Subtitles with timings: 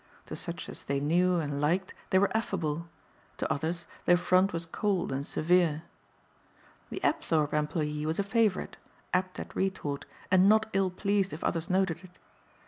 [0.25, 2.89] To such as they knew and liked they were affable.
[3.37, 5.83] To others their front was cold and severe.
[6.89, 8.77] The Apthorpe employee was a favorite,
[9.13, 12.17] apt at retort and not ill pleased if others noted it.